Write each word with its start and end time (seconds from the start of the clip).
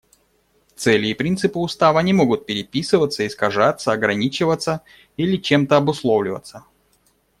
Цели 0.75 1.09
и 1.09 1.13
принципы 1.13 1.59
Устава 1.59 1.99
не 2.01 2.11
могут 2.11 2.47
переписываться, 2.47 3.27
искажаться, 3.27 3.91
ограничиваться 3.91 4.81
или 5.15 5.37
чем-то 5.37 5.77
обусловливаться. 5.77 6.65